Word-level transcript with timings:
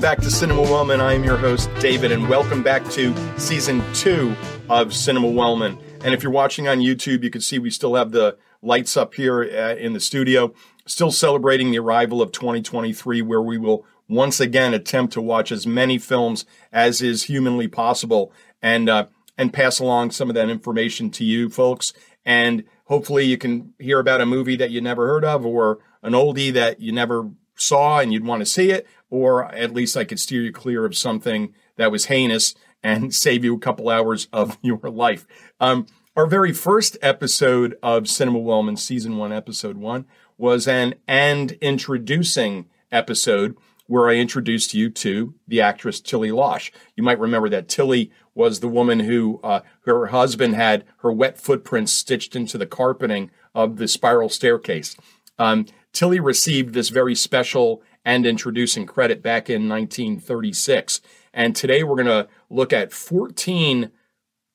welcome 0.00 0.16
back 0.16 0.24
to 0.24 0.30
Cinema 0.30 0.62
Wellman. 0.62 0.98
I 0.98 1.12
am 1.12 1.24
your 1.24 1.36
host, 1.36 1.68
David, 1.78 2.10
and 2.10 2.26
welcome 2.26 2.62
back 2.62 2.88
to 2.92 3.14
season 3.38 3.82
two 3.92 4.34
of 4.70 4.94
Cinema 4.94 5.28
Wellman. 5.28 5.76
And 6.02 6.14
if 6.14 6.22
you're 6.22 6.32
watching 6.32 6.66
on 6.66 6.78
YouTube, 6.78 7.22
you 7.22 7.28
can 7.28 7.42
see 7.42 7.58
we 7.58 7.68
still 7.68 7.96
have 7.96 8.10
the 8.10 8.38
lights 8.62 8.96
up 8.96 9.12
here 9.12 9.42
uh, 9.42 9.74
in 9.74 9.92
the 9.92 10.00
studio, 10.00 10.54
still 10.86 11.12
celebrating 11.12 11.70
the 11.70 11.80
arrival 11.80 12.22
of 12.22 12.32
2023, 12.32 13.20
where 13.20 13.42
we 13.42 13.58
will 13.58 13.84
once 14.08 14.40
again 14.40 14.72
attempt 14.72 15.12
to 15.12 15.20
watch 15.20 15.52
as 15.52 15.66
many 15.66 15.98
films 15.98 16.46
as 16.72 17.02
is 17.02 17.24
humanly 17.24 17.68
possible 17.68 18.32
and 18.62 18.88
uh, 18.88 19.06
and 19.36 19.52
pass 19.52 19.80
along 19.80 20.12
some 20.12 20.30
of 20.30 20.34
that 20.34 20.48
information 20.48 21.10
to 21.10 21.24
you 21.24 21.50
folks. 21.50 21.92
And 22.24 22.64
hopefully, 22.86 23.26
you 23.26 23.36
can 23.36 23.74
hear 23.78 23.98
about 23.98 24.22
a 24.22 24.26
movie 24.26 24.56
that 24.56 24.70
you 24.70 24.80
never 24.80 25.06
heard 25.06 25.26
of 25.26 25.44
or 25.44 25.78
an 26.02 26.14
oldie 26.14 26.54
that 26.54 26.80
you 26.80 26.90
never 26.90 27.28
saw 27.60 28.00
and 28.00 28.12
you'd 28.12 28.24
want 28.24 28.40
to 28.40 28.46
see 28.46 28.70
it, 28.70 28.86
or 29.10 29.44
at 29.46 29.74
least 29.74 29.96
I 29.96 30.04
could 30.04 30.20
steer 30.20 30.42
you 30.42 30.52
clear 30.52 30.84
of 30.84 30.96
something 30.96 31.54
that 31.76 31.90
was 31.90 32.06
heinous 32.06 32.54
and 32.82 33.14
save 33.26 33.44
you 33.44 33.54
a 33.54 33.60
couple 33.60 33.88
hours 33.88 34.28
of 34.32 34.58
your 34.62 34.78
life. 34.78 35.26
Um, 35.60 35.86
our 36.16 36.26
very 36.26 36.52
first 36.52 36.96
episode 37.02 37.76
of 37.82 38.08
Cinema 38.08 38.38
Wellman, 38.38 38.76
season 38.76 39.16
one, 39.16 39.32
episode 39.32 39.76
one, 39.76 40.06
was 40.36 40.66
an 40.66 40.94
and 41.06 41.52
introducing 41.52 42.66
episode 42.90 43.56
where 43.86 44.08
I 44.08 44.14
introduced 44.14 44.72
you 44.72 44.88
to 44.90 45.34
the 45.48 45.60
actress 45.60 46.00
Tilly 46.00 46.30
Losch. 46.30 46.70
You 46.94 47.02
might 47.02 47.18
remember 47.18 47.48
that 47.48 47.68
Tilly 47.68 48.12
was 48.34 48.60
the 48.60 48.68
woman 48.68 49.00
who 49.00 49.40
uh, 49.42 49.60
her 49.84 50.06
husband 50.06 50.54
had 50.54 50.84
her 50.98 51.10
wet 51.10 51.38
footprints 51.38 51.92
stitched 51.92 52.36
into 52.36 52.56
the 52.56 52.66
carpeting 52.66 53.30
of 53.54 53.78
the 53.78 53.88
spiral 53.88 54.28
staircase. 54.28 54.96
Um, 55.40 55.64
Tilly 55.92 56.20
received 56.20 56.74
this 56.74 56.90
very 56.90 57.14
special 57.14 57.82
and 58.04 58.26
introducing 58.26 58.86
credit 58.86 59.22
back 59.22 59.48
in 59.48 59.68
1936. 59.68 61.00
And 61.32 61.56
today 61.56 61.82
we're 61.82 61.96
going 61.96 62.06
to 62.06 62.28
look 62.50 62.72
at 62.72 62.92
14 62.92 63.90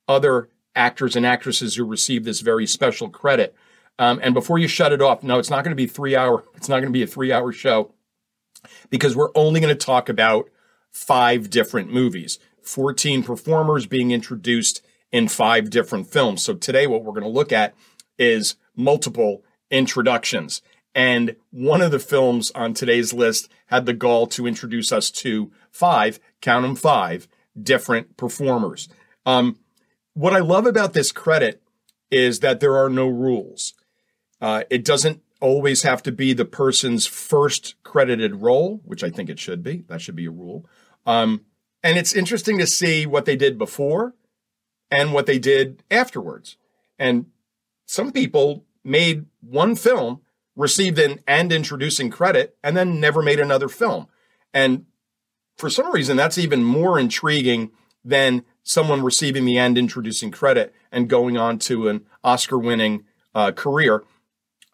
other 0.06 0.48
actors 0.76 1.16
and 1.16 1.26
actresses 1.26 1.74
who 1.74 1.84
received 1.84 2.24
this 2.24 2.40
very 2.40 2.66
special 2.66 3.10
credit. 3.10 3.54
Um, 3.98 4.20
and 4.22 4.32
before 4.32 4.58
you 4.58 4.68
shut 4.68 4.92
it 4.92 5.02
off, 5.02 5.22
no, 5.24 5.38
it's 5.38 5.50
not 5.50 5.64
going 5.64 5.72
to 5.72 5.76
be 5.76 5.88
three 5.88 6.14
hour. 6.14 6.44
It's 6.54 6.68
not 6.68 6.76
going 6.76 6.92
to 6.92 6.98
be 6.98 7.02
a 7.02 7.06
three 7.06 7.32
hour 7.32 7.52
show 7.52 7.92
because 8.88 9.16
we're 9.16 9.30
only 9.34 9.60
going 9.60 9.76
to 9.76 9.86
talk 9.86 10.08
about 10.08 10.48
five 10.92 11.50
different 11.50 11.92
movies, 11.92 12.38
14 12.62 13.22
performers 13.24 13.86
being 13.86 14.12
introduced 14.12 14.82
in 15.10 15.28
five 15.28 15.70
different 15.70 16.06
films. 16.06 16.42
So 16.42 16.54
today, 16.54 16.86
what 16.86 17.02
we're 17.02 17.12
going 17.12 17.22
to 17.24 17.28
look 17.28 17.52
at 17.52 17.74
is 18.18 18.56
multiple 18.76 19.42
introductions. 19.70 20.62
And 20.96 21.36
one 21.50 21.82
of 21.82 21.90
the 21.90 21.98
films 21.98 22.50
on 22.54 22.72
today's 22.72 23.12
list 23.12 23.50
had 23.66 23.84
the 23.84 23.92
gall 23.92 24.26
to 24.28 24.46
introduce 24.46 24.90
us 24.92 25.10
to 25.10 25.52
five, 25.70 26.18
count 26.40 26.62
them 26.62 26.74
five, 26.74 27.28
different 27.60 28.16
performers. 28.16 28.88
Um, 29.26 29.58
what 30.14 30.32
I 30.32 30.38
love 30.38 30.64
about 30.64 30.94
this 30.94 31.12
credit 31.12 31.62
is 32.10 32.40
that 32.40 32.60
there 32.60 32.78
are 32.78 32.88
no 32.88 33.08
rules. 33.08 33.74
Uh, 34.40 34.62
it 34.70 34.86
doesn't 34.86 35.20
always 35.38 35.82
have 35.82 36.02
to 36.04 36.12
be 36.12 36.32
the 36.32 36.46
person's 36.46 37.06
first 37.06 37.74
credited 37.82 38.36
role, 38.36 38.80
which 38.82 39.04
I 39.04 39.10
think 39.10 39.28
it 39.28 39.38
should 39.38 39.62
be. 39.62 39.84
That 39.88 40.00
should 40.00 40.16
be 40.16 40.24
a 40.24 40.30
rule. 40.30 40.64
Um, 41.04 41.42
and 41.82 41.98
it's 41.98 42.14
interesting 42.14 42.56
to 42.56 42.66
see 42.66 43.04
what 43.04 43.26
they 43.26 43.36
did 43.36 43.58
before 43.58 44.14
and 44.90 45.12
what 45.12 45.26
they 45.26 45.38
did 45.38 45.82
afterwards. 45.90 46.56
And 46.98 47.26
some 47.84 48.12
people 48.12 48.64
made 48.82 49.26
one 49.42 49.76
film 49.76 50.22
received 50.56 50.98
an 50.98 51.20
and 51.26 51.52
introducing 51.52 52.10
credit 52.10 52.56
and 52.64 52.76
then 52.76 52.98
never 52.98 53.22
made 53.22 53.38
another 53.38 53.68
film. 53.68 54.08
And 54.52 54.86
for 55.56 55.70
some 55.70 55.92
reason, 55.92 56.16
that's 56.16 56.38
even 56.38 56.64
more 56.64 56.98
intriguing 56.98 57.70
than 58.04 58.44
someone 58.62 59.02
receiving 59.02 59.44
the 59.44 59.58
and 59.58 59.78
introducing 59.78 60.30
credit 60.30 60.74
and 60.90 61.08
going 61.08 61.36
on 61.36 61.58
to 61.58 61.88
an 61.88 62.04
Oscar 62.24 62.58
winning 62.58 63.04
uh, 63.34 63.52
career, 63.52 64.02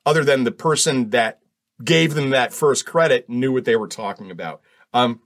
other 0.07 0.25
than 0.25 0.45
the 0.45 0.53
person 0.53 1.11
that 1.11 1.41
gave 1.83 2.15
them 2.15 2.31
that 2.31 2.53
first 2.53 2.87
credit 2.87 3.29
knew 3.29 3.53
what 3.53 3.65
they 3.65 3.77
were 3.77 3.89
talking 3.89 4.31
about. 4.31 4.61
Um, 4.95 5.21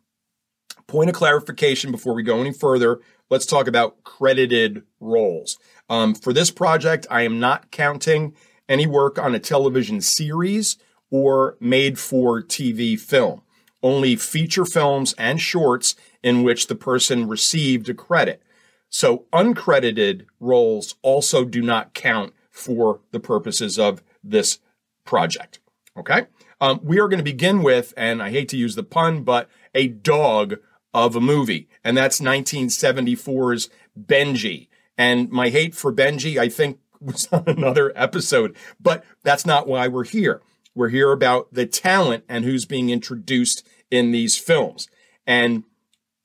point 0.86 1.10
of 1.10 1.16
clarification 1.16 1.90
before 1.90 2.14
we 2.14 2.22
go 2.22 2.40
any 2.40 2.52
further 2.52 3.00
let's 3.30 3.46
talk 3.46 3.66
about 3.66 4.02
credited 4.04 4.82
roles. 5.00 5.58
Um, 5.88 6.14
for 6.14 6.32
this 6.32 6.50
project, 6.50 7.06
I 7.10 7.22
am 7.22 7.40
not 7.40 7.70
counting 7.70 8.34
any 8.68 8.86
work 8.86 9.18
on 9.18 9.34
a 9.34 9.40
television 9.40 10.00
series 10.00 10.76
or 11.10 11.56
made 11.60 11.98
for 11.98 12.42
TV 12.42 12.98
film. 12.98 13.42
Only 13.82 14.16
feature 14.16 14.64
films 14.64 15.14
and 15.18 15.40
shorts 15.40 15.94
in 16.22 16.42
which 16.42 16.66
the 16.66 16.74
person 16.74 17.28
received 17.28 17.88
a 17.88 17.94
credit. 17.94 18.42
So 18.88 19.24
uncredited 19.32 20.26
roles 20.40 20.94
also 21.02 21.44
do 21.44 21.62
not 21.62 21.94
count 21.94 22.32
for 22.50 23.00
the 23.10 23.20
purposes 23.20 23.78
of 23.78 24.02
this 24.24 24.58
project. 25.04 25.60
Okay? 25.96 26.26
Um, 26.60 26.80
we 26.82 26.98
are 26.98 27.08
going 27.08 27.18
to 27.18 27.24
begin 27.24 27.62
with, 27.62 27.92
and 27.96 28.22
I 28.22 28.30
hate 28.30 28.48
to 28.50 28.56
use 28.56 28.74
the 28.74 28.82
pun, 28.82 29.22
but 29.22 29.48
a 29.74 29.88
dog 29.88 30.56
of 30.94 31.14
a 31.14 31.20
movie, 31.20 31.68
and 31.84 31.96
that's 31.96 32.20
1974's 32.20 33.68
Benji. 33.98 34.68
And 34.96 35.30
my 35.30 35.50
hate 35.50 35.74
for 35.74 35.92
Benji, 35.92 36.38
I 36.38 36.48
think, 36.48 36.78
was 37.00 37.28
on 37.32 37.44
another 37.46 37.92
episode, 37.96 38.56
but 38.80 39.04
that's 39.22 39.46
not 39.46 39.66
why 39.66 39.88
we're 39.88 40.04
here. 40.04 40.42
We're 40.74 40.90
here 40.90 41.12
about 41.12 41.52
the 41.52 41.66
talent 41.66 42.24
and 42.28 42.44
who's 42.44 42.66
being 42.66 42.90
introduced 42.90 43.66
in 43.90 44.12
these 44.12 44.36
films. 44.36 44.88
And 45.26 45.64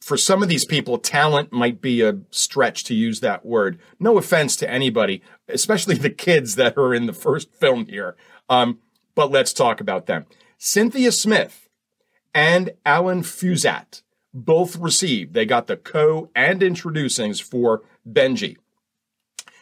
for 0.01 0.17
some 0.17 0.43
of 0.43 0.49
these 0.49 0.65
people, 0.65 0.97
talent 0.97 1.53
might 1.53 1.79
be 1.79 2.01
a 2.01 2.19
stretch 2.31 2.83
to 2.85 2.93
use 2.93 3.19
that 3.19 3.45
word. 3.45 3.79
No 3.99 4.17
offense 4.17 4.55
to 4.57 4.69
anybody, 4.69 5.21
especially 5.47 5.95
the 5.95 6.09
kids 6.09 6.55
that 6.55 6.77
are 6.77 6.93
in 6.93 7.05
the 7.05 7.13
first 7.13 7.53
film 7.53 7.85
here. 7.85 8.15
Um, 8.49 8.79
but 9.15 9.31
let's 9.31 9.53
talk 9.53 9.79
about 9.79 10.07
them. 10.07 10.25
Cynthia 10.57 11.11
Smith 11.11 11.69
and 12.33 12.71
Alan 12.85 13.21
Fiuzat 13.21 14.01
both 14.33 14.75
received, 14.77 15.33
they 15.33 15.45
got 15.45 15.67
the 15.67 15.77
co 15.77 16.29
and 16.35 16.63
introducings 16.63 17.39
for 17.39 17.83
Benji. 18.09 18.57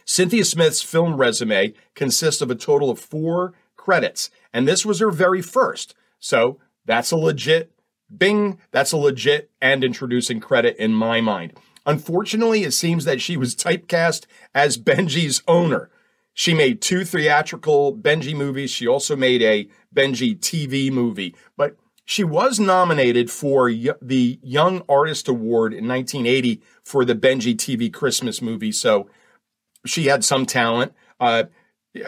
Cynthia 0.09 0.43
Smith's 0.43 0.81
film 0.81 1.17
resume 1.17 1.75
consists 1.93 2.41
of 2.41 2.49
a 2.49 2.55
total 2.55 2.89
of 2.89 2.97
four 2.97 3.53
credits, 3.75 4.31
and 4.51 4.67
this 4.67 4.83
was 4.83 5.01
her 5.01 5.11
very 5.11 5.43
first. 5.43 5.93
So 6.17 6.57
that's 6.83 7.11
a 7.11 7.15
legit 7.15 7.71
bing, 8.17 8.57
that's 8.71 8.91
a 8.91 8.97
legit 8.97 9.51
and 9.61 9.83
introducing 9.83 10.39
credit 10.39 10.77
in 10.77 10.95
my 10.95 11.21
mind. 11.21 11.53
Unfortunately, 11.85 12.63
it 12.63 12.71
seems 12.71 13.05
that 13.05 13.21
she 13.21 13.37
was 13.37 13.55
typecast 13.55 14.25
as 14.55 14.79
Benji's 14.79 15.43
owner. 15.47 15.91
She 16.33 16.55
made 16.55 16.81
two 16.81 17.05
theatrical 17.05 17.95
Benji 17.95 18.35
movies. 18.35 18.71
She 18.71 18.87
also 18.87 19.15
made 19.15 19.43
a 19.43 19.69
Benji 19.95 20.39
TV 20.39 20.91
movie, 20.91 21.35
but 21.55 21.77
she 22.03 22.23
was 22.23 22.59
nominated 22.59 23.29
for 23.29 23.71
the 23.71 24.39
Young 24.41 24.81
Artist 24.89 25.27
Award 25.27 25.71
in 25.71 25.87
1980 25.87 26.63
for 26.83 27.05
the 27.05 27.13
Benji 27.13 27.55
TV 27.55 27.93
Christmas 27.93 28.41
movie. 28.41 28.71
So 28.71 29.07
she 29.85 30.07
had 30.07 30.23
some 30.23 30.45
talent. 30.45 30.93
Uh, 31.19 31.45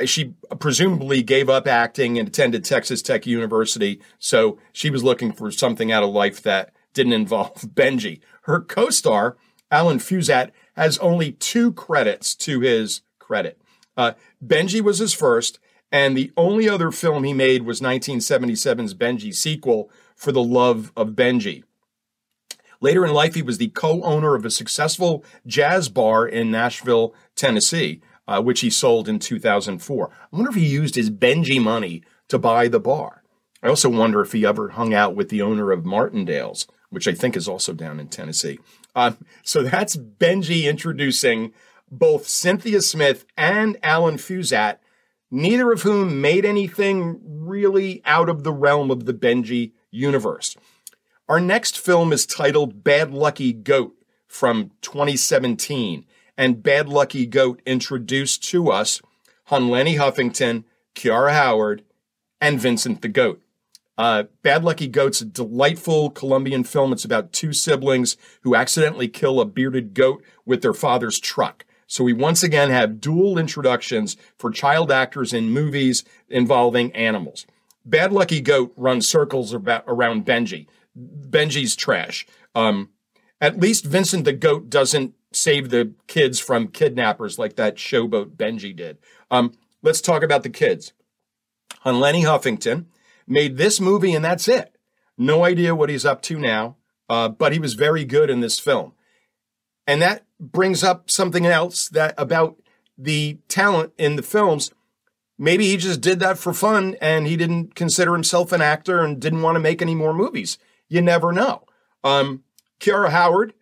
she 0.05 0.33
presumably 0.59 1.23
gave 1.23 1.49
up 1.49 1.67
acting 1.67 2.17
and 2.17 2.27
attended 2.27 2.63
Texas 2.63 3.01
Tech 3.01 3.25
University. 3.25 4.01
So 4.19 4.59
she 4.71 4.89
was 4.89 5.03
looking 5.03 5.31
for 5.31 5.51
something 5.51 5.91
out 5.91 6.03
of 6.03 6.09
life 6.09 6.41
that 6.43 6.73
didn't 6.93 7.13
involve 7.13 7.53
Benji. 7.61 8.21
Her 8.43 8.61
co 8.61 8.89
star, 8.89 9.37
Alan 9.69 9.99
Fiuzat, 9.99 10.51
has 10.75 10.97
only 10.99 11.33
two 11.33 11.73
credits 11.73 12.35
to 12.35 12.59
his 12.61 13.01
credit. 13.19 13.61
Uh, 13.97 14.13
Benji 14.43 14.81
was 14.81 14.99
his 14.99 15.13
first, 15.13 15.59
and 15.91 16.15
the 16.15 16.31
only 16.37 16.69
other 16.69 16.91
film 16.91 17.23
he 17.23 17.33
made 17.33 17.63
was 17.63 17.81
1977's 17.81 18.93
Benji 18.93 19.33
sequel, 19.33 19.91
For 20.15 20.31
the 20.31 20.43
Love 20.43 20.91
of 20.95 21.09
Benji. 21.09 21.63
Later 22.81 23.05
in 23.05 23.13
life, 23.13 23.35
he 23.35 23.43
was 23.43 23.59
the 23.59 23.69
co 23.69 24.01
owner 24.01 24.35
of 24.35 24.43
a 24.43 24.51
successful 24.51 25.23
jazz 25.45 25.87
bar 25.87 26.27
in 26.27 26.51
Nashville, 26.51 27.13
Tennessee, 27.35 28.01
uh, 28.27 28.41
which 28.41 28.61
he 28.61 28.69
sold 28.69 29.07
in 29.07 29.19
2004. 29.19 30.09
I 30.09 30.35
wonder 30.35 30.49
if 30.49 30.55
he 30.55 30.65
used 30.65 30.95
his 30.95 31.11
Benji 31.11 31.61
money 31.61 32.03
to 32.27 32.39
buy 32.39 32.67
the 32.67 32.79
bar. 32.79 33.23
I 33.63 33.67
also 33.67 33.89
wonder 33.89 34.21
if 34.21 34.31
he 34.31 34.45
ever 34.45 34.69
hung 34.69 34.93
out 34.93 35.15
with 35.15 35.29
the 35.29 35.43
owner 35.43 35.71
of 35.71 35.85
Martindale's, 35.85 36.65
which 36.89 37.07
I 37.07 37.13
think 37.13 37.37
is 37.37 37.47
also 37.47 37.73
down 37.73 37.99
in 37.99 38.07
Tennessee. 38.07 38.59
Uh, 38.95 39.11
so 39.43 39.61
that's 39.63 39.95
Benji 39.95 40.63
introducing 40.63 41.53
both 41.91 42.27
Cynthia 42.27 42.81
Smith 42.81 43.25
and 43.37 43.77
Alan 43.83 44.15
Fiuzat, 44.15 44.77
neither 45.29 45.71
of 45.71 45.83
whom 45.83 46.19
made 46.21 46.45
anything 46.45 47.19
really 47.23 48.01
out 48.05 48.29
of 48.29 48.43
the 48.43 48.53
realm 48.53 48.89
of 48.89 49.05
the 49.05 49.13
Benji 49.13 49.73
universe. 49.91 50.55
Our 51.31 51.39
next 51.39 51.79
film 51.79 52.11
is 52.11 52.25
titled 52.25 52.83
Bad 52.83 53.13
Lucky 53.13 53.53
Goat 53.53 53.95
from 54.27 54.71
2017. 54.81 56.05
And 56.37 56.61
Bad 56.61 56.89
Lucky 56.89 57.25
Goat 57.25 57.61
introduced 57.65 58.43
to 58.49 58.69
us 58.69 59.01
Lenny 59.49 59.95
Huffington, 59.95 60.65
Kiara 60.93 61.31
Howard, 61.31 61.85
and 62.41 62.59
Vincent 62.59 63.01
the 63.01 63.07
Goat. 63.07 63.41
Uh, 63.97 64.23
Bad 64.43 64.65
Lucky 64.65 64.89
Goat's 64.89 65.21
a 65.21 65.25
delightful 65.25 66.09
Colombian 66.09 66.65
film. 66.65 66.91
It's 66.91 67.05
about 67.05 67.31
two 67.31 67.53
siblings 67.53 68.17
who 68.41 68.53
accidentally 68.53 69.07
kill 69.07 69.39
a 69.39 69.45
bearded 69.45 69.93
goat 69.93 70.21
with 70.45 70.61
their 70.61 70.73
father's 70.73 71.17
truck. 71.17 71.63
So 71.87 72.03
we 72.03 72.11
once 72.11 72.43
again 72.43 72.71
have 72.71 72.99
dual 72.99 73.37
introductions 73.37 74.17
for 74.37 74.51
child 74.51 74.91
actors 74.91 75.31
in 75.31 75.51
movies 75.51 76.03
involving 76.27 76.93
animals. 76.93 77.45
Bad 77.85 78.11
Lucky 78.11 78.41
Goat 78.41 78.73
runs 78.75 79.07
circles 79.07 79.53
about, 79.53 79.85
around 79.87 80.25
Benji. 80.25 80.67
Benji's 80.97 81.75
trash. 81.75 82.25
Um, 82.55 82.89
at 83.39 83.59
least 83.59 83.85
Vincent 83.85 84.25
the 84.25 84.33
Goat 84.33 84.69
doesn't 84.69 85.15
save 85.33 85.69
the 85.69 85.93
kids 86.07 86.39
from 86.39 86.67
kidnappers 86.67 87.39
like 87.39 87.55
that 87.55 87.77
showboat 87.77 88.35
Benji 88.35 88.75
did. 88.75 88.97
Um, 89.29 89.53
let's 89.81 90.01
talk 90.01 90.23
about 90.23 90.43
the 90.43 90.49
kids. 90.49 90.93
Honlenny 91.85 92.23
Huffington 92.23 92.85
made 93.27 93.57
this 93.57 93.79
movie 93.79 94.13
and 94.13 94.23
that's 94.23 94.47
it. 94.47 94.75
No 95.17 95.43
idea 95.43 95.75
what 95.75 95.89
he's 95.89 96.05
up 96.05 96.21
to 96.23 96.37
now, 96.37 96.77
uh, 97.09 97.29
but 97.29 97.53
he 97.53 97.59
was 97.59 97.73
very 97.73 98.05
good 98.05 98.29
in 98.29 98.41
this 98.41 98.59
film. 98.59 98.93
And 99.87 100.01
that 100.01 100.25
brings 100.39 100.83
up 100.83 101.09
something 101.09 101.45
else 101.45 101.89
that 101.89 102.13
about 102.17 102.57
the 102.97 103.39
talent 103.47 103.93
in 103.97 104.15
the 104.15 104.23
films. 104.23 104.71
Maybe 105.37 105.65
he 105.65 105.77
just 105.77 106.01
did 106.01 106.19
that 106.19 106.37
for 106.37 106.53
fun 106.53 106.95
and 107.01 107.25
he 107.25 107.35
didn't 107.35 107.73
consider 107.75 108.13
himself 108.13 108.51
an 108.51 108.61
actor 108.61 109.01
and 109.01 109.19
didn't 109.19 109.41
want 109.41 109.55
to 109.55 109.59
make 109.59 109.81
any 109.81 109.95
more 109.95 110.13
movies. 110.13 110.57
You 110.91 111.01
never 111.01 111.31
know. 111.31 111.63
Um, 112.03 112.43
Kiara 112.81 113.11
Howard 113.11 113.53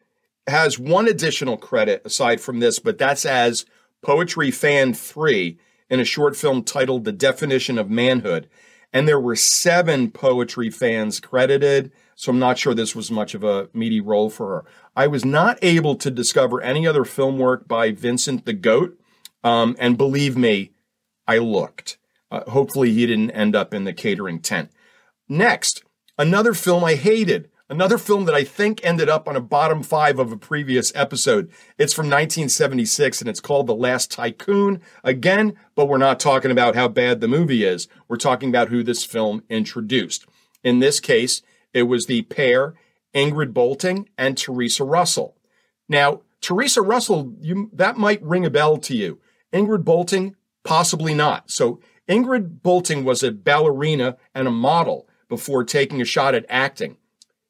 has 0.48 0.80
one 0.80 1.08
additional 1.08 1.58
credit 1.58 2.02
aside 2.04 2.42
from 2.42 2.60
this, 2.60 2.80
but 2.80 2.98
that's 2.98 3.24
as 3.24 3.68
Poetry 4.02 4.50
Fan 4.50 4.96
3 4.96 5.60
in 5.92 6.00
a 6.00 6.06
short 6.06 6.36
film 6.36 6.64
titled 6.64 7.06
The 7.06 7.12
Definition 7.12 7.78
of 7.78 7.88
Manhood. 7.88 8.50
And 8.92 9.08
there 9.08 9.20
were 9.20 9.36
seven 9.36 10.10
poetry 10.10 10.72
fans 10.72 11.20
credited. 11.20 11.92
So 12.16 12.31
I'm 12.31 12.40
not 12.40 12.58
sure 12.58 12.74
this 12.74 12.96
was 12.96 13.12
much 13.12 13.36
of 13.36 13.44
a 13.44 13.70
meaty 13.76 14.02
role 14.02 14.31
for 14.31 14.48
her. 14.48 14.66
I 14.96 15.06
was 15.06 15.24
not 15.24 15.60
able 15.62 15.94
to 15.98 16.10
discover 16.10 16.64
any 16.64 16.88
other 16.88 17.06
film 17.06 17.38
work 17.38 17.68
by 17.68 17.92
Vincent 17.92 18.46
the 18.46 18.54
Goat. 18.54 19.00
Um, 19.44 19.76
and 19.78 20.00
believe 20.00 20.36
me, 20.36 20.72
I 21.28 21.38
looked. 21.38 22.00
Uh, 22.31 22.50
hopefully, 22.50 22.92
he 22.92 23.06
didn't 23.06 23.31
end 23.31 23.56
up 23.56 23.72
in 23.72 23.84
the 23.84 23.94
catering 23.94 24.40
tent. 24.40 24.72
Next, 25.28 25.84
another 26.19 26.54
film 26.54 26.83
I 26.83 26.94
hated. 26.94 27.50
Another 27.69 28.00
film 28.00 28.25
that 28.25 28.36
I 28.36 28.44
think 28.44 28.83
ended 28.83 29.10
up 29.10 29.27
on 29.27 29.36
a 29.36 29.42
bottom 29.42 29.83
five 29.83 30.18
of 30.18 30.31
a 30.31 30.38
previous 30.38 30.92
episode. 30.95 31.51
It's 31.77 31.94
from 31.94 32.07
1976 32.07 33.21
and 33.21 33.30
it's 33.30 33.39
called 33.39 33.68
The 33.68 33.75
Last 33.75 34.12
Tycoon. 34.12 34.81
Again, 35.04 35.54
but 35.75 35.86
we're 35.86 36.00
not 36.00 36.19
talking 36.19 36.50
about 36.50 36.75
how 36.75 36.88
bad 36.88 37.21
the 37.21 37.27
movie 37.27 37.63
is. 37.63 37.88
We're 38.07 38.18
talking 38.18 38.50
about 38.50 38.69
who 38.69 38.83
this 38.83 39.06
film 39.06 39.44
introduced. 39.50 40.25
In 40.63 40.80
this 40.80 41.00
case, 41.00 41.44
it 41.74 41.83
was 41.83 42.07
the 42.07 42.24
pair 42.24 42.74
Ingrid 43.13 43.54
Boulting 43.54 44.10
and 44.18 44.38
Theresa 44.38 44.83
Russell. 44.83 45.38
Now, 45.88 46.21
Theresa 46.42 46.81
Russell, 46.81 47.33
you, 47.39 47.69
that 47.74 47.98
might 47.98 48.21
ring 48.24 48.45
a 48.45 48.50
bell 48.50 48.77
to 48.77 48.95
you. 48.95 49.19
Ingrid 49.54 49.83
Boulting, 49.83 50.36
possibly 50.63 51.13
not. 51.13 51.51
So 51.51 51.80
Ingrid 52.10 52.63
Boulting 52.63 53.04
was 53.04 53.21
a 53.21 53.31
ballerina 53.31 54.18
and 54.33 54.48
a 54.48 54.51
model 54.51 55.07
before 55.30 55.64
taking 55.64 56.02
a 56.02 56.06
shot 56.06 56.36
at 56.36 56.46
acting. 56.50 56.98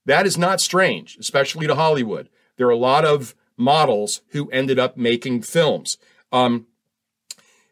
That 0.05 0.25
is 0.27 0.37
not 0.37 0.61
strange, 0.61 1.17
especially 1.19 1.65
to 1.67 1.75
Hollywood. 1.75 2.29
There 2.57 2.67
are 2.67 2.71
a 2.71 2.77
lot 2.77 3.05
of 3.05 3.33
models 3.57 4.21
who 4.29 4.49
ended 4.51 4.77
up 4.77 4.97
making 4.97 5.41
films. 5.41 5.97
Um, 6.31 6.67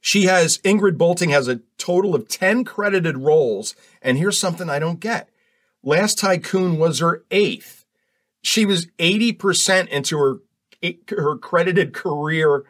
she 0.01 0.23
has, 0.23 0.59
Ingrid 0.59 0.97
Boulting 0.97 1.29
has 1.29 1.47
a 1.47 1.61
total 1.77 2.15
of 2.15 2.27
10 2.27 2.63
credited 2.63 3.17
roles. 3.17 3.75
And 4.01 4.17
here's 4.17 4.37
something 4.37 4.69
I 4.69 4.79
don't 4.79 4.99
get. 4.99 5.29
Last 5.83 6.17
Tycoon 6.17 6.77
was 6.77 6.99
her 6.99 7.23
eighth. 7.29 7.85
She 8.41 8.65
was 8.65 8.87
80% 8.97 9.87
into 9.89 10.17
her 10.17 10.37
her 11.09 11.37
credited 11.37 11.93
career 11.93 12.63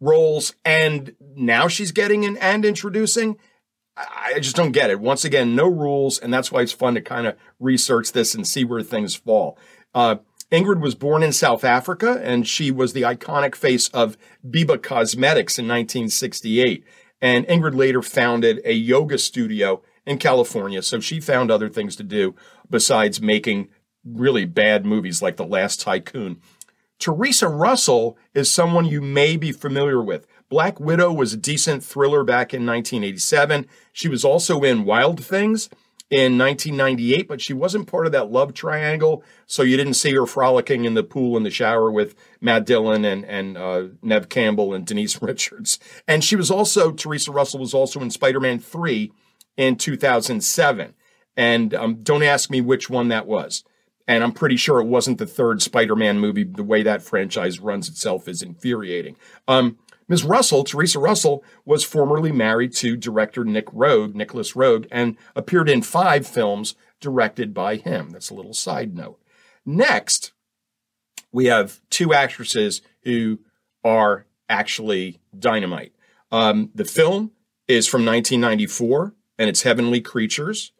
roles 0.00 0.54
and 0.64 1.14
now 1.34 1.68
she's 1.68 1.92
getting 1.92 2.22
in 2.24 2.36
and 2.38 2.64
introducing 2.64 3.36
I 3.96 4.38
just 4.40 4.56
don't 4.56 4.72
get 4.72 4.90
it. 4.90 5.00
Once 5.00 5.24
again, 5.24 5.54
no 5.54 5.66
rules, 5.66 6.18
and 6.18 6.32
that's 6.32 6.50
why 6.50 6.62
it's 6.62 6.72
fun 6.72 6.94
to 6.94 7.00
kind 7.00 7.26
of 7.26 7.36
research 7.58 8.12
this 8.12 8.34
and 8.34 8.46
see 8.46 8.64
where 8.64 8.82
things 8.82 9.14
fall. 9.14 9.58
Uh, 9.94 10.16
Ingrid 10.50 10.80
was 10.80 10.94
born 10.94 11.22
in 11.22 11.32
South 11.32 11.64
Africa, 11.64 12.20
and 12.22 12.46
she 12.46 12.70
was 12.70 12.92
the 12.92 13.02
iconic 13.02 13.54
face 13.54 13.88
of 13.88 14.16
Biba 14.48 14.82
Cosmetics 14.82 15.58
in 15.58 15.66
1968. 15.66 16.84
And 17.20 17.46
Ingrid 17.46 17.74
later 17.76 18.02
founded 18.02 18.60
a 18.64 18.72
yoga 18.72 19.18
studio 19.18 19.82
in 20.06 20.18
California. 20.18 20.82
So 20.82 20.98
she 21.00 21.20
found 21.20 21.50
other 21.50 21.68
things 21.68 21.94
to 21.96 22.02
do 22.02 22.34
besides 22.68 23.20
making 23.20 23.68
really 24.04 24.44
bad 24.44 24.86
movies 24.86 25.20
like 25.22 25.36
The 25.36 25.44
Last 25.44 25.80
Tycoon. 25.80 26.40
Theresa 26.98 27.48
Russell 27.48 28.18
is 28.34 28.52
someone 28.52 28.84
you 28.84 29.00
may 29.00 29.36
be 29.36 29.52
familiar 29.52 30.02
with. 30.02 30.26
Black 30.50 30.80
Widow 30.80 31.12
was 31.12 31.32
a 31.32 31.38
decent 31.38 31.82
thriller 31.82 32.24
back 32.24 32.52
in 32.52 32.66
1987. 32.66 33.66
She 33.92 34.08
was 34.08 34.24
also 34.24 34.62
in 34.62 34.84
Wild 34.84 35.24
Things 35.24 35.70
in 36.10 36.36
1998, 36.36 37.28
but 37.28 37.40
she 37.40 37.54
wasn't 37.54 37.86
part 37.86 38.04
of 38.04 38.12
that 38.12 38.32
love 38.32 38.52
triangle, 38.52 39.22
so 39.46 39.62
you 39.62 39.76
didn't 39.76 39.94
see 39.94 40.12
her 40.12 40.26
frolicking 40.26 40.84
in 40.84 40.94
the 40.94 41.04
pool 41.04 41.36
in 41.36 41.44
the 41.44 41.50
shower 41.50 41.88
with 41.88 42.16
Matt 42.40 42.66
Dillon 42.66 43.04
and 43.04 43.24
and 43.24 43.56
uh, 43.56 43.84
Neve 44.02 44.28
Campbell 44.28 44.74
and 44.74 44.84
Denise 44.84 45.22
Richards. 45.22 45.78
And 46.08 46.24
she 46.24 46.34
was 46.34 46.50
also 46.50 46.90
Theresa 46.90 47.30
Russell 47.30 47.60
was 47.60 47.72
also 47.72 48.00
in 48.00 48.10
Spider-Man 48.10 48.58
3 48.58 49.12
in 49.56 49.76
2007. 49.76 50.94
And 51.36 51.74
um, 51.74 52.02
don't 52.02 52.24
ask 52.24 52.50
me 52.50 52.60
which 52.60 52.90
one 52.90 53.08
that 53.08 53.26
was. 53.26 53.62
And 54.08 54.24
I'm 54.24 54.32
pretty 54.32 54.56
sure 54.56 54.80
it 54.80 54.88
wasn't 54.88 55.18
the 55.18 55.26
third 55.26 55.62
Spider 55.62 55.94
Man 55.94 56.18
movie. 56.18 56.42
The 56.42 56.64
way 56.64 56.82
that 56.82 57.02
franchise 57.02 57.60
runs 57.60 57.88
itself 57.88 58.26
is 58.26 58.42
infuriating. 58.42 59.14
Um, 59.46 59.78
Ms. 60.10 60.24
Russell, 60.24 60.64
Theresa 60.64 60.98
Russell, 60.98 61.44
was 61.64 61.84
formerly 61.84 62.32
married 62.32 62.74
to 62.74 62.96
director 62.96 63.44
Nick 63.44 63.66
Roeg, 63.66 64.12
Nicolas 64.12 64.54
Roeg, 64.54 64.88
and 64.90 65.16
appeared 65.36 65.70
in 65.70 65.82
five 65.82 66.26
films 66.26 66.74
directed 67.00 67.54
by 67.54 67.76
him. 67.76 68.10
That's 68.10 68.28
a 68.28 68.34
little 68.34 68.52
side 68.52 68.96
note. 68.96 69.22
Next, 69.64 70.32
we 71.30 71.46
have 71.46 71.80
two 71.90 72.12
actresses 72.12 72.82
who 73.04 73.38
are 73.84 74.26
actually 74.48 75.20
dynamite. 75.38 75.92
Um, 76.32 76.70
the 76.74 76.84
film 76.84 77.30
is 77.68 77.86
from 77.86 78.04
1994 78.04 79.14
and 79.38 79.48
it's 79.48 79.62
Heavenly 79.62 80.00
Creatures, 80.00 80.72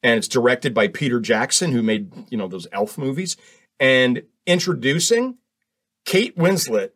and 0.00 0.16
it's 0.16 0.28
directed 0.28 0.72
by 0.72 0.86
Peter 0.86 1.18
Jackson, 1.18 1.72
who 1.72 1.82
made 1.82 2.12
you 2.30 2.38
know 2.38 2.46
those 2.46 2.68
Elf 2.70 2.96
movies, 2.96 3.36
and 3.80 4.22
introducing 4.46 5.38
Kate 6.04 6.36
Winslet 6.36 6.92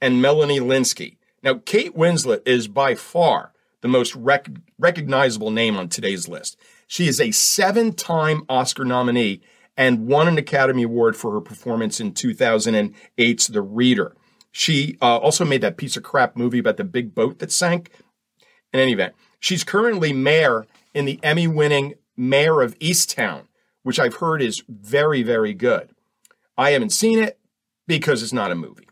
and 0.00 0.20
Melanie 0.20 0.60
Lynskey. 0.60 1.16
Now, 1.44 1.60
Kate 1.64 1.94
Winslet 1.94 2.48
is 2.48 2.66
by 2.66 2.94
far 2.94 3.52
the 3.82 3.88
most 3.88 4.14
rec- 4.16 4.48
recognizable 4.78 5.50
name 5.50 5.76
on 5.76 5.88
today's 5.88 6.26
list. 6.26 6.56
She 6.88 7.06
is 7.06 7.20
a 7.20 7.30
seven-time 7.30 8.44
Oscar 8.48 8.84
nominee 8.84 9.42
and 9.76 10.06
won 10.06 10.26
an 10.26 10.38
Academy 10.38 10.84
Award 10.84 11.16
for 11.16 11.32
her 11.32 11.40
performance 11.40 12.00
in 12.00 12.12
2008's 12.12 13.46
The 13.48 13.62
Reader. 13.62 14.16
She 14.50 14.96
uh, 15.02 15.18
also 15.18 15.44
made 15.44 15.60
that 15.60 15.76
piece 15.76 15.96
of 15.96 16.02
crap 16.02 16.36
movie 16.36 16.60
about 16.60 16.78
the 16.78 16.84
big 16.84 17.14
boat 17.14 17.40
that 17.40 17.52
sank. 17.52 17.90
In 18.72 18.80
any 18.80 18.92
event, 18.92 19.14
She's 19.44 19.62
currently 19.62 20.14
Mare 20.14 20.66
in 20.94 21.04
the 21.04 21.20
Emmy 21.22 21.46
winning 21.46 21.96
Mare 22.16 22.62
of 22.62 22.78
Easttown, 22.78 23.42
which 23.82 23.98
I've 23.98 24.16
heard 24.16 24.40
is 24.40 24.62
very, 24.66 25.22
very 25.22 25.52
good. 25.52 25.90
I 26.56 26.70
haven't 26.70 26.94
seen 26.94 27.18
it 27.18 27.38
because 27.86 28.22
it's 28.22 28.32
not 28.32 28.50
a 28.50 28.54
movie. 28.54 28.88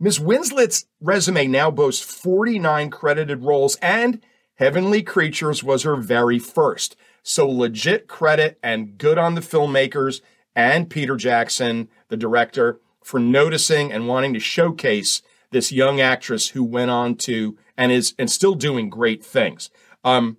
Ms. 0.00 0.18
Winslet's 0.18 0.86
resume 1.00 1.46
now 1.46 1.70
boasts 1.70 2.02
49 2.02 2.90
credited 2.90 3.42
roles, 3.42 3.76
and 3.76 4.24
Heavenly 4.56 5.02
Creatures 5.02 5.62
was 5.62 5.82
her 5.82 5.96
very 5.96 6.38
first. 6.38 6.96
So 7.22 7.48
legit 7.48 8.06
credit 8.06 8.58
and 8.62 8.98
good 8.98 9.18
on 9.18 9.34
the 9.34 9.40
filmmakers 9.40 10.20
and 10.54 10.90
Peter 10.90 11.16
Jackson, 11.16 11.88
the 12.08 12.16
director, 12.16 12.80
for 13.02 13.18
noticing 13.18 13.92
and 13.92 14.08
wanting 14.08 14.34
to 14.34 14.40
showcase 14.40 15.22
this 15.50 15.72
young 15.72 16.00
actress 16.00 16.48
who 16.50 16.64
went 16.64 16.90
on 16.90 17.14
to 17.14 17.56
and 17.76 17.92
is 17.92 18.14
and 18.18 18.30
still 18.30 18.54
doing 18.54 18.88
great 18.88 19.24
things. 19.24 19.70
Um, 20.02 20.36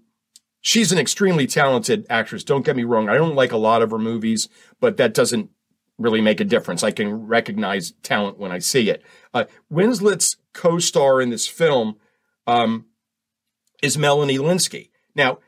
she's 0.62 0.92
an 0.92 1.00
extremely 1.00 1.48
talented 1.48 2.06
actress. 2.10 2.44
Don't 2.44 2.66
get 2.66 2.76
me 2.76 2.84
wrong. 2.84 3.10
I 3.10 3.16
don't 3.16 3.36
like 3.36 3.52
a 3.52 3.58
lot 3.58 3.82
of 3.82 3.92
her 3.92 3.98
movies, 3.98 4.50
but 4.80 4.98
that 4.98 5.14
doesn't 5.14 5.50
really 5.98 6.22
make 6.22 6.40
a 6.40 6.46
difference. 6.46 6.84
I 6.84 6.92
can 6.92 7.28
recognize 7.28 7.94
talent 8.04 8.38
when 8.38 8.52
I 8.52 8.60
see 8.60 8.90
it. 8.90 9.04
Uh, 9.34 9.46
Winslet's 9.70 10.38
co-star 10.54 11.22
in 11.22 11.30
this 11.30 11.48
film 11.48 11.98
um, 12.48 12.86
is 13.82 13.98
Melanie 13.98 14.38
Lynskey. 14.38 14.90
Now, 15.16 15.40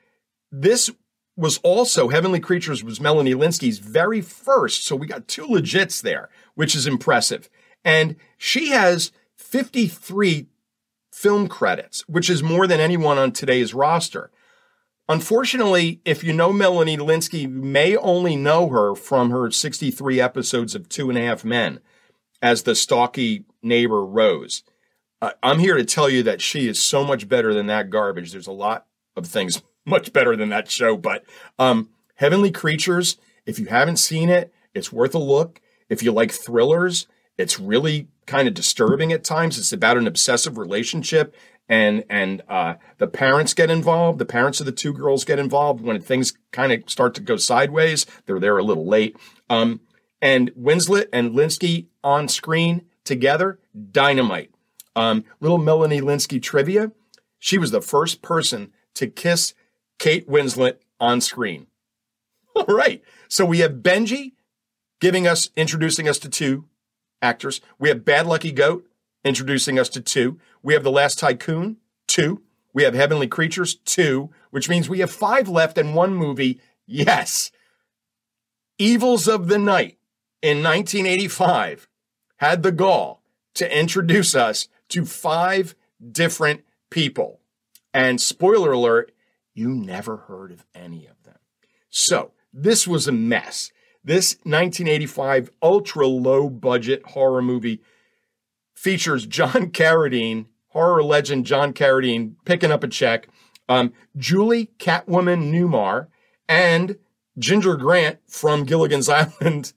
this 0.51 0.89
was 1.35 1.59
also 1.59 2.09
Heavenly 2.09 2.39
Creatures 2.39 2.83
was 2.83 2.99
Melanie 2.99 3.35
Lynskey's 3.35 3.79
very 3.79 4.21
first, 4.21 4.85
so 4.85 4.95
we 4.95 5.05
got 5.05 5.27
two 5.27 5.45
legits 5.45 6.01
there, 6.01 6.29
which 6.55 6.75
is 6.75 6.87
impressive. 6.87 7.49
And 7.85 8.15
she 8.37 8.69
has 8.69 9.11
53 9.35 10.47
film 11.11 11.47
credits, 11.47 12.07
which 12.07 12.29
is 12.29 12.41
more 12.41 12.67
than 12.67 12.79
anyone 12.79 13.17
on 13.17 13.31
today's 13.31 13.73
roster. 13.73 14.31
Unfortunately, 15.09 16.01
if 16.03 16.23
you 16.23 16.33
know 16.33 16.51
Melanie 16.51 16.97
Lynskey, 16.97 17.41
you 17.41 17.49
may 17.49 17.95
only 17.95 18.35
know 18.35 18.67
her 18.69 18.93
from 18.93 19.29
her 19.29 19.49
63 19.49 20.19
episodes 20.19 20.75
of 20.75 20.89
Two 20.89 21.09
and 21.09 21.17
a 21.17 21.21
Half 21.21 21.45
Men 21.45 21.79
as 22.41 22.63
the 22.63 22.75
stalky 22.75 23.45
neighbor 23.61 24.05
Rose. 24.05 24.63
Uh, 25.21 25.31
I'm 25.41 25.59
here 25.59 25.77
to 25.77 25.85
tell 25.85 26.09
you 26.09 26.23
that 26.23 26.41
she 26.41 26.67
is 26.67 26.81
so 26.81 27.05
much 27.05 27.29
better 27.29 27.53
than 27.53 27.67
that 27.67 27.89
garbage. 27.89 28.31
There's 28.31 28.47
a 28.47 28.51
lot 28.51 28.85
of 29.15 29.25
things 29.25 29.61
much 29.85 30.11
better 30.11 30.35
than 30.35 30.49
that 30.49 30.69
show, 30.69 30.97
but 30.97 31.23
um, 31.57 31.89
Heavenly 32.15 32.51
Creatures, 32.51 33.17
if 33.45 33.57
you 33.57 33.67
haven't 33.67 33.97
seen 33.97 34.29
it, 34.29 34.53
it's 34.73 34.91
worth 34.91 35.15
a 35.15 35.19
look. 35.19 35.61
If 35.87 36.03
you 36.03 36.11
like 36.11 36.31
thrillers, 36.31 37.07
it's 37.37 37.59
really 37.59 38.09
kind 38.25 38.47
of 38.47 38.53
disturbing 38.53 39.13
at 39.13 39.23
times. 39.23 39.57
It's 39.57 39.71
about 39.71 39.97
an 39.97 40.05
obsessive 40.05 40.57
relationship 40.57 41.33
and 41.69 42.03
and 42.09 42.41
uh, 42.47 42.75
the 42.97 43.07
parents 43.07 43.53
get 43.53 43.69
involved. 43.69 44.19
The 44.19 44.25
parents 44.25 44.59
of 44.59 44.65
the 44.65 44.71
two 44.71 44.93
girls 44.93 45.25
get 45.25 45.39
involved 45.39 45.81
when 45.81 45.99
things 46.01 46.33
kind 46.51 46.71
of 46.71 46.89
start 46.89 47.13
to 47.15 47.21
go 47.21 47.37
sideways. 47.37 48.05
They're 48.25 48.39
there 48.39 48.57
a 48.57 48.63
little 48.63 48.85
late. 48.85 49.17
Um, 49.49 49.81
and 50.21 50.51
Winslet 50.55 51.07
and 51.13 51.31
Lynskey 51.31 51.87
on 52.03 52.27
screen 52.27 52.85
together, 53.03 53.59
dynamite. 53.91 54.51
Um, 54.95 55.25
little 55.39 55.57
Melanie 55.57 56.01
Lynskey 56.01 56.41
trivia: 56.41 56.91
she 57.39 57.57
was 57.57 57.71
the 57.71 57.81
first 57.81 58.21
person 58.21 58.71
to 58.95 59.07
kiss 59.07 59.53
Kate 59.99 60.27
Winslet 60.27 60.77
on 60.99 61.21
screen. 61.21 61.67
All 62.55 62.65
right, 62.65 63.03
so 63.27 63.45
we 63.45 63.59
have 63.59 63.73
Benji 63.83 64.33
giving 64.99 65.27
us, 65.27 65.49
introducing 65.55 66.07
us 66.07 66.17
to 66.19 66.29
two 66.29 66.65
actors. 67.21 67.61
We 67.77 67.89
have 67.89 68.05
Bad 68.05 68.25
Lucky 68.25 68.51
Goat 68.51 68.86
introducing 69.27 69.77
us 69.77 69.89
to 69.89 70.01
two. 70.01 70.39
We 70.63 70.73
have 70.73 70.83
The 70.83 70.91
Last 70.91 71.19
Tycoon, 71.19 71.77
two. 72.07 72.41
We 72.73 72.83
have 72.83 72.93
Heavenly 72.93 73.27
Creatures, 73.27 73.75
two, 73.75 74.29
which 74.51 74.69
means 74.69 74.89
we 74.89 74.99
have 74.99 75.11
five 75.11 75.49
left 75.49 75.77
and 75.77 75.95
one 75.95 76.13
movie. 76.13 76.61
Yes. 76.85 77.51
Evils 78.77 79.27
of 79.27 79.47
the 79.47 79.57
Night 79.57 79.97
in 80.41 80.63
1985 80.63 81.87
had 82.37 82.63
the 82.63 82.71
gall 82.71 83.23
to 83.55 83.77
introduce 83.77 84.35
us 84.35 84.67
to 84.89 85.05
five 85.05 85.75
different 86.11 86.63
people. 86.89 87.39
And 87.93 88.21
spoiler 88.21 88.71
alert, 88.71 89.11
you 89.53 89.69
never 89.69 90.17
heard 90.17 90.51
of 90.51 90.65
any 90.75 91.07
of 91.07 91.23
them. 91.23 91.39
So 91.89 92.31
this 92.53 92.87
was 92.87 93.07
a 93.07 93.11
mess. 93.11 93.71
This 94.03 94.35
1985 94.43 95.49
ultra 95.61 96.05
low 96.07 96.49
budget 96.49 97.03
horror 97.07 97.41
movie 97.41 97.81
features 98.77 99.25
John 99.25 99.51
Carradine, 99.71 100.45
horror 100.67 101.03
legend 101.03 101.45
John 101.45 101.73
Carradine, 101.73 102.35
picking 102.45 102.71
up 102.71 102.83
a 102.83 102.87
check, 102.87 103.27
um, 103.67 103.91
Julie 104.15 104.69
Catwoman 104.77 105.51
Newmar, 105.51 106.07
and 106.47 106.97
Ginger 107.37 107.75
Grant 107.75 108.19
from 108.27 108.63
Gilligan's 108.63 109.09
Island, 109.41 109.73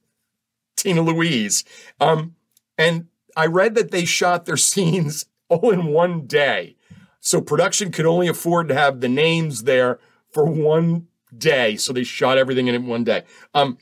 Tina 0.76 1.00
Louise. 1.00 1.64
Um, 1.99 2.37
and 2.78 3.07
I 3.37 3.47
read 3.47 3.75
that 3.75 3.90
they 3.90 4.04
shot 4.04 4.45
their 4.45 4.57
scenes 4.59 5.26
all 5.49 5.71
in 5.71 5.87
one 5.87 6.26
day. 6.26 6.76
So 7.21 7.40
production 7.40 7.92
could 7.92 8.07
only 8.07 8.28
afford 8.28 8.69
to 8.69 8.75
have 8.75 9.00
the 9.00 9.09
names 9.09 9.64
there 9.64 9.99
for 10.33 10.45
one 10.45 11.09
day. 11.37 11.76
So 11.76 11.92
they 11.92 12.04
shot 12.04 12.38
everything 12.38 12.66
in 12.69 12.87
one 12.87 13.04
day. 13.04 13.25
Um, 13.54 13.78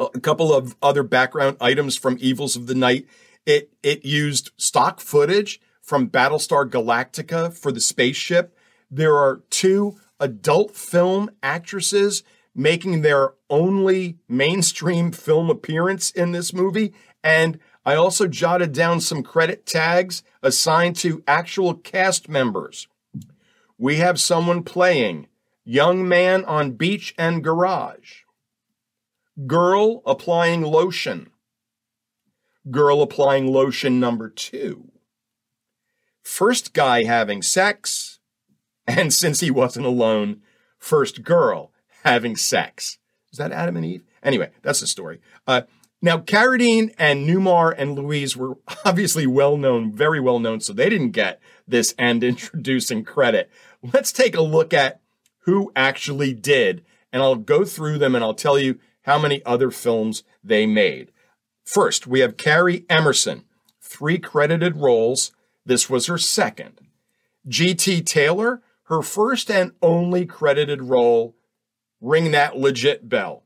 a 0.00 0.20
couple 0.20 0.52
of 0.54 0.76
other 0.80 1.02
background 1.02 1.56
items 1.60 1.96
from 1.96 2.16
Evils 2.20 2.56
of 2.56 2.66
the 2.66 2.74
Night. 2.74 3.06
It 3.48 3.72
it 3.82 4.04
used 4.04 4.50
stock 4.58 5.00
footage 5.00 5.58
from 5.80 6.10
Battlestar 6.10 6.68
Galactica 6.68 7.50
for 7.50 7.72
the 7.72 7.80
spaceship. 7.80 8.54
There 8.90 9.16
are 9.16 9.40
two 9.48 9.96
adult 10.20 10.76
film 10.76 11.30
actresses 11.42 12.22
making 12.54 13.00
their 13.00 13.32
only 13.48 14.18
mainstream 14.28 15.12
film 15.12 15.48
appearance 15.48 16.10
in 16.10 16.32
this 16.32 16.52
movie. 16.52 16.92
And 17.24 17.58
I 17.86 17.94
also 17.94 18.26
jotted 18.26 18.72
down 18.72 19.00
some 19.00 19.22
credit 19.22 19.64
tags 19.64 20.22
assigned 20.42 20.96
to 20.96 21.24
actual 21.26 21.72
cast 21.72 22.28
members. 22.28 22.86
We 23.78 23.96
have 23.96 24.20
someone 24.20 24.62
playing 24.62 25.26
Young 25.64 26.06
Man 26.06 26.44
on 26.44 26.72
Beach 26.72 27.14
and 27.16 27.42
Garage, 27.42 28.24
Girl 29.46 30.02
applying 30.04 30.60
lotion, 30.60 31.30
girl 32.70 33.02
applying 33.02 33.46
lotion 33.46 34.00
number 34.00 34.28
two. 34.28 34.90
First 36.22 36.72
guy 36.74 37.04
having 37.04 37.42
sex, 37.42 38.20
and 38.86 39.12
since 39.12 39.40
he 39.40 39.50
wasn't 39.50 39.86
alone, 39.86 40.42
first 40.78 41.22
girl 41.22 41.72
having 42.04 42.36
sex. 42.36 42.98
Is 43.32 43.38
that 43.38 43.52
Adam 43.52 43.76
and 43.76 43.84
Eve? 43.84 44.04
Anyway, 44.22 44.50
that's 44.62 44.80
the 44.80 44.86
story. 44.86 45.20
Uh, 45.46 45.62
now, 46.00 46.18
Carradine 46.18 46.94
and 46.96 47.28
Newmar 47.28 47.74
and 47.76 47.96
Louise 47.96 48.36
were 48.36 48.56
obviously 48.84 49.26
well 49.26 49.56
known, 49.56 49.92
very 49.92 50.20
well 50.20 50.38
known, 50.38 50.60
so 50.60 50.72
they 50.72 50.88
didn't 50.88 51.10
get 51.10 51.40
this 51.66 51.94
and 51.98 52.22
introducing 52.24 53.04
credit. 53.04 53.50
Let's 53.82 54.12
take 54.12 54.36
a 54.36 54.42
look 54.42 54.72
at 54.72 55.00
who 55.40 55.72
actually 55.74 56.34
did, 56.34 56.84
and 57.12 57.22
I'll 57.22 57.36
go 57.36 57.64
through 57.64 57.98
them 57.98 58.14
and 58.14 58.22
I'll 58.22 58.34
tell 58.34 58.58
you 58.58 58.78
how 59.02 59.18
many 59.18 59.42
other 59.44 59.70
films 59.70 60.22
they 60.44 60.66
made. 60.66 61.10
First, 61.68 62.06
we 62.06 62.20
have 62.20 62.38
Karrie 62.38 62.86
Emerson, 62.88 63.44
three 63.82 64.18
credited 64.18 64.76
roles. 64.78 65.32
This 65.66 65.90
was 65.90 66.06
her 66.06 66.16
second. 66.16 66.80
G.T. 67.46 68.00
Taylor, 68.04 68.62
her 68.84 69.02
first 69.02 69.50
and 69.50 69.72
only 69.82 70.24
credited 70.24 70.80
role. 70.84 71.36
Ring 72.00 72.30
that 72.30 72.56
legit 72.56 73.10
bell. 73.10 73.44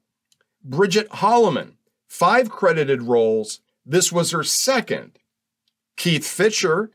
Bridget 0.62 1.08
Holloman, 1.08 1.72
five 2.06 2.48
credited 2.48 3.02
roles. 3.02 3.58
This 3.84 4.12
was 4.12 4.30
her 4.30 4.44
second. 4.44 5.18
Keith 5.96 6.24
Fisher, 6.24 6.92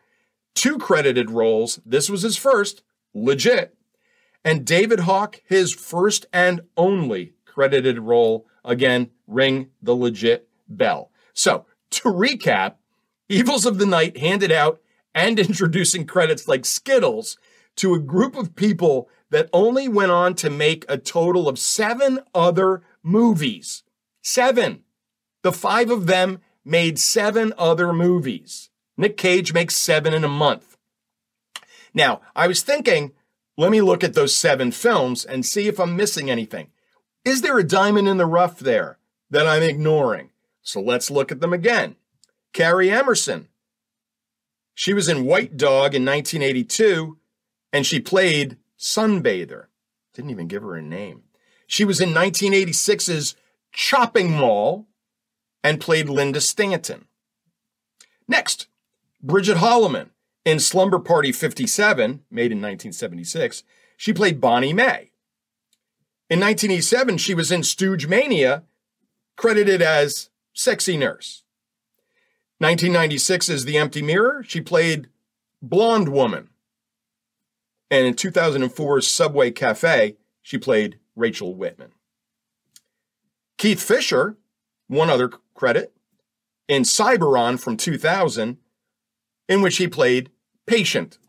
two 0.56 0.78
credited 0.78 1.30
roles. 1.30 1.82
This 1.86 2.10
was 2.10 2.22
his 2.22 2.38
first, 2.38 2.84
legit. 3.14 3.76
And 4.46 4.66
David 4.66 5.02
Hawk, 5.02 5.42
his 5.46 5.74
first 5.74 6.26
and 6.32 6.62
only 6.78 7.34
credited 7.44 8.00
role. 8.00 8.48
Again, 8.64 9.10
ring 9.28 9.72
the 9.82 9.94
legit 9.94 10.48
bell. 10.70 11.12
So, 11.38 11.68
to 11.92 12.10
recap, 12.10 12.78
Evils 13.30 13.68
of 13.68 13.78
the 13.78 13.86
Night 13.86 14.18
handed 14.18 14.52
out 14.52 14.82
and 15.14 15.38
introducing 15.40 16.08
credits 16.08 16.48
like 16.48 16.66
Skittles 16.66 17.38
to 17.76 17.94
a 17.94 18.00
group 18.00 18.36
of 18.36 18.56
people 18.56 19.08
that 19.30 19.48
only 19.54 19.88
went 19.88 20.10
on 20.10 20.34
to 20.34 20.50
make 20.50 20.84
a 20.90 20.98
total 20.98 21.48
of 21.48 21.60
seven 21.60 22.22
other 22.34 22.82
movies. 23.04 23.84
Seven. 24.24 24.84
The 25.44 25.52
five 25.52 25.92
of 25.92 26.08
them 26.08 26.40
made 26.66 26.98
seven 26.98 27.54
other 27.56 27.94
movies. 27.94 28.72
Nick 28.98 29.16
Cage 29.16 29.54
makes 29.54 29.76
seven 29.76 30.16
in 30.16 30.24
a 30.24 30.28
month. 30.28 30.76
Now, 31.94 32.22
I 32.36 32.48
was 32.48 32.64
thinking, 32.64 33.12
let 33.58 33.70
me 33.70 33.82
look 33.82 34.04
at 34.04 34.16
those 34.16 34.34
seven 34.34 34.72
films 34.72 35.24
and 35.24 35.46
see 35.46 35.68
if 35.68 35.80
I'm 35.80 35.96
missing 35.96 36.32
anything. 36.32 36.70
Is 37.24 37.42
there 37.42 37.60
a 37.60 37.64
diamond 37.64 38.08
in 38.08 38.18
the 38.18 38.26
rough 38.26 38.58
there 38.58 38.98
that 39.30 39.46
I'm 39.46 39.62
ignoring? 39.62 40.32
So 40.68 40.82
let's 40.82 41.10
look 41.10 41.32
at 41.32 41.40
them 41.40 41.54
again. 41.54 41.96
Karrie 42.54 42.92
Emerson. 42.92 43.48
She 44.76 44.94
was 44.94 45.08
in 45.08 45.26
White 45.26 45.56
Dog 45.56 45.96
in 45.96 46.04
1982, 46.04 47.18
and 47.72 47.86
she 47.86 48.02
played 48.02 48.58
Sunbather. 48.78 49.68
Didn't 50.14 50.32
even 50.32 50.50
give 50.50 50.64
her 50.64 50.76
a 50.76 50.82
name. 50.82 51.24
She 51.68 51.86
was 51.86 52.02
in 52.02 52.10
1986's 52.10 53.36
Chopping 53.72 54.32
Mall 54.32 54.88
and 55.64 55.80
played 55.80 56.10
Linda 56.10 56.42
Stanton. 56.42 57.06
Next, 58.28 58.68
Bridget 59.24 59.58
Holloman 59.58 60.10
in 60.44 60.60
Slumber 60.60 61.00
Party 61.00 61.32
57, 61.32 62.24
made 62.30 62.52
in 62.52 62.58
1976. 62.58 63.64
She 63.96 64.12
played 64.12 64.42
Bonnie 64.42 64.74
May. 64.74 65.12
In 66.30 66.42
1987, 66.42 67.20
she 67.20 67.34
was 67.34 67.54
in 67.54 67.62
Stoogemania, 67.62 68.64
credited 69.38 69.82
as 69.82 70.30
Sexy 70.58 70.98
Nurse. 70.98 71.44
1996 72.58 73.48
is 73.48 73.66
The 73.66 73.78
Empty 73.78 74.02
Mirror. 74.02 74.44
She 74.48 74.60
played 74.60 75.08
Blonde 75.62 76.10
Woman. 76.10 76.50
And 77.92 78.08
in 78.08 78.16
2004's 78.16 79.06
Subway 79.06 79.52
Cafe, 79.52 80.18
she 80.42 80.58
played 80.58 80.98
Rachel 81.16 81.54
Whitman. 81.54 81.92
Keith 83.60 83.80
Fisher, 83.80 84.38
one 84.88 85.12
other 85.12 85.30
credit, 85.54 85.94
in 86.68 86.82
Cyberon 86.82 87.60
from 87.60 87.78
2000, 87.78 88.58
in 89.48 89.62
which 89.62 89.78
he 89.78 89.88
played 89.88 90.32
Patient. 90.66 91.20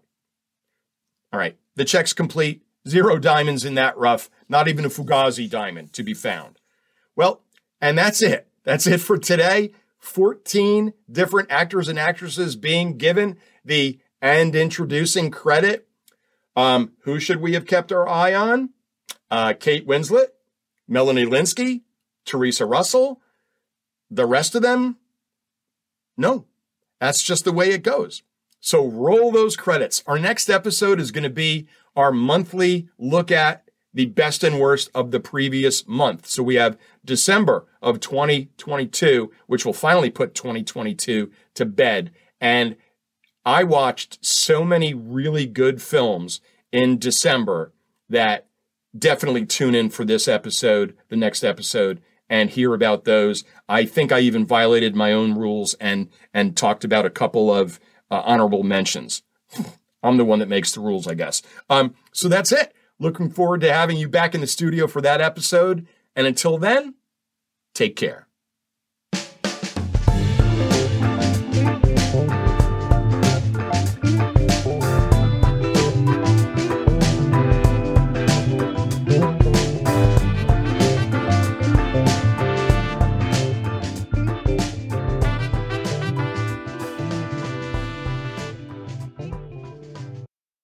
All 1.35 1.39
right, 1.39 1.59
the 1.77 1.85
check's 1.85 2.15
complete. 2.15 2.63
Zero 2.89 3.19
diamonds 3.19 3.67
in 3.67 3.75
that 3.75 3.97
rough, 3.99 4.31
not 4.49 4.69
even 4.69 4.87
a 4.87 4.89
Fugazi 4.89 5.49
diamond 5.49 5.93
to 5.93 6.03
be 6.03 6.15
found. 6.15 6.59
Well, 7.15 7.43
and 7.79 7.99
that's 7.99 8.23
it. 8.23 8.48
That's 8.69 8.87
it 8.87 9.01
for 9.01 9.17
today. 9.17 9.73
14 9.99 10.93
different 11.11 11.51
actors 11.51 11.89
and 11.89 11.99
actresses 11.99 12.55
being 12.55 12.99
given 12.99 13.39
the 13.65 13.99
and 14.21 14.55
introducing 14.55 15.31
credit. 15.31 15.89
Um, 16.55 16.93
who 17.01 17.19
should 17.19 17.41
we 17.41 17.55
have 17.55 17.67
kept 17.67 17.93
our 17.93 18.09
eye 18.09 18.35
on? 18.35 18.71
uh, 19.31 19.55
Kate 19.59 19.87
Winslet, 19.87 20.29
Melanie 20.87 21.27
Lynskey, 21.27 21.83
Theresa 22.25 22.67
Russell. 22.67 23.21
The 24.11 24.27
rest 24.27 24.55
of 24.55 24.63
them, 24.63 24.97
no. 26.17 26.47
That's 27.01 27.23
just 27.23 27.45
the 27.45 27.53
way 27.53 27.71
it 27.71 27.83
goes. 27.83 28.23
So 28.61 28.87
roll 28.87 29.31
those 29.31 29.57
credits. 29.57 30.03
Our 30.07 30.19
next 30.19 30.51
episode 30.51 30.99
is 30.99 31.13
going 31.13 31.25
to 31.25 31.31
be 31.31 31.69
our 31.95 32.11
monthly 32.11 32.89
look 32.99 33.31
at 33.31 33.68
the 33.95 34.07
best 34.07 34.45
and 34.45 34.61
worst 34.61 34.91
of 34.95 35.11
the 35.11 35.21
previous 35.21 35.87
month. 35.87 36.27
So 36.27 36.43
we 36.43 36.57
have 36.57 36.79
December 37.05 37.67
of 37.81 38.01
2022, 38.01 39.31
which 39.47 39.65
will 39.65 39.73
finally 39.73 40.11
put 40.11 40.35
2022 40.35 41.31
to 41.55 41.65
bed. 41.65 42.13
And 42.41 42.77
I 43.45 43.65
watched 43.65 44.25
so 44.25 44.65
many 44.65 44.93
really 44.95 45.47
good 45.47 45.81
films 45.81 46.41
in 46.71 46.99
December 46.99 47.73
that 48.09 48.47
definitely 48.97 49.47
tune 49.47 49.75
in 49.75 49.91
for 49.91 50.05
this 50.05 50.29
episode, 50.29 50.97
the 51.09 51.17
next 51.17 51.43
episode, 51.43 52.03
and 52.29 52.51
hear 52.51 52.75
about 52.75 53.05
those. 53.05 53.45
I 53.69 53.85
think 53.85 54.13
I 54.13 54.21
even 54.21 54.47
violated 54.47 54.95
my 54.95 55.13
own 55.13 55.35
rules 55.35 55.75
and 55.75 56.09
and 56.35 56.57
talked 56.57 56.85
about 56.85 57.07
a 57.07 57.11
couple 57.11 57.53
of 57.53 57.81
uh, 58.11 58.23
honorable 58.25 58.63
mentions. 58.63 59.23
I'm 60.03 60.17
the 60.17 60.25
one 60.25 60.39
that 60.39 60.49
makes 60.49 60.73
the 60.73 60.81
rules, 60.81 61.07
I 61.09 61.15
guess. 61.15 61.43
Um, 61.69 61.95
so 62.13 62.29
that's 62.29 62.53
it. 62.53 62.73
Looking 63.01 63.31
forward 63.31 63.61
to 63.63 63.73
having 63.73 63.97
you 63.97 64.09
back 64.09 64.35
in 64.35 64.41
the 64.41 64.47
studio 64.47 64.87
for 64.87 65.01
that 65.03 65.21
episode. 65.21 65.87
And 66.17 66.27
until 66.27 66.59
then, 66.59 66.95
take 67.75 67.97
care. 67.97 68.28